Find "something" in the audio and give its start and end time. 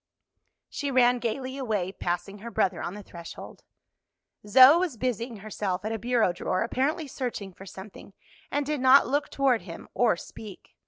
7.67-8.13